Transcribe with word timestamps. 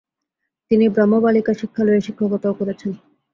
তিনি 0.71 0.85
ব্রাহ্মবালিকা 0.89 1.53
শিক্ষালয়ে 1.53 2.05
শিক্ষকতাও 2.07 2.57
করেছেন। 2.59 2.91